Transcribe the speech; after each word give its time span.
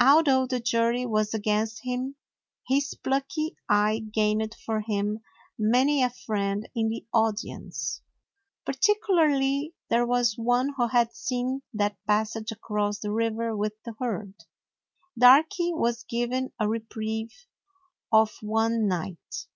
Although 0.00 0.46
the 0.46 0.60
jury 0.60 1.04
was 1.04 1.34
against 1.34 1.80
him, 1.82 2.14
his 2.68 2.94
plucky 2.94 3.56
eye 3.68 4.04
gained 4.12 4.54
for 4.64 4.80
him 4.82 5.18
many 5.58 6.00
a 6.00 6.10
friend 6.10 6.68
in 6.76 6.90
the 6.90 7.04
audience. 7.12 8.00
Particularly 8.64 9.74
there 9.90 10.06
was 10.06 10.38
one 10.38 10.74
who 10.76 10.86
had 10.86 11.12
seen 11.12 11.62
that 11.72 11.96
passage 12.06 12.52
across 12.52 13.00
the 13.00 13.10
river 13.10 13.56
with 13.56 13.72
the 13.84 13.94
herd. 13.98 14.34
Darky 15.18 15.72
was 15.74 16.04
given 16.04 16.52
a 16.60 16.68
re 16.68 16.78
prieve 16.78 17.34
of 18.12 18.32
one 18.42 18.86
night. 18.86 19.48